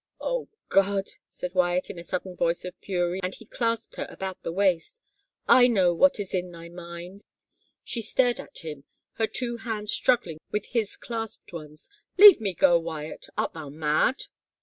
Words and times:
"O 0.19 0.49
God 0.67 1.09
I" 1.09 1.15
said 1.29 1.53
Wyatt 1.53 1.91
in 1.91 1.99
a 1.99 2.03
sudden 2.03 2.35
voice 2.35 2.65
of 2.65 2.73
fury 2.77 3.19
and 3.21 3.35
he 3.35 3.45
clasped 3.45 3.97
her 3.97 4.07
about 4.09 4.41
the 4.41 4.51
waist." 4.51 4.99
I 5.47 5.67
know 5.67 5.93
what 5.93 6.19
is 6.19 6.33
in 6.33 6.49
thy 6.49 6.69
mind!'' 6.69 7.23
She 7.83 8.01
stared 8.01 8.39
at 8.39 8.65
him, 8.65 8.85
her 9.17 9.27
two 9.27 9.57
hands 9.57 9.91
struggling 9.91 10.39
with 10.51 10.65
his 10.65 10.97
clasped 10.97 11.53
ones. 11.53 11.87
"Leave 12.17 12.41
me 12.41 12.55
go, 12.55 12.79
Wyatt. 12.79 13.27
Art 13.37 13.53
thou 13.53 13.69
mad? 13.69 14.23